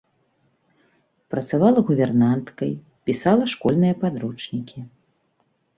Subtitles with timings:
[1.33, 2.71] Працавала гувернанткай,
[3.09, 4.79] пісала школьныя падручнікі.